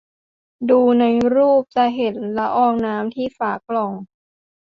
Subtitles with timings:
[0.69, 1.05] ดูใน
[1.35, 3.93] รูปจะเห็นละอองน้ำที่ฝากล่อง